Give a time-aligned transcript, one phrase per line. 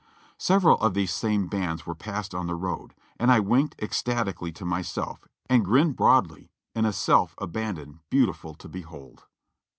[0.39, 4.65] Several of these same bands were passed on the road, and I winked ecstatically to
[4.65, 9.25] myself and grinned broadly in a self abandon beautiful to behold.